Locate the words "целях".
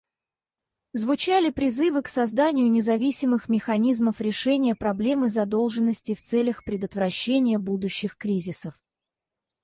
6.23-6.63